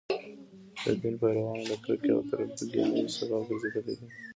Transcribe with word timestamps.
د 0.83 0.85
دین 1.01 1.15
پیروانو 1.21 1.63
د 1.71 1.73
کرکې 1.83 2.09
او 2.15 2.21
تربګنیو 2.29 3.13
سبب 3.17 3.41
ګرځېدلي 3.47 3.93
دي. 3.99 4.07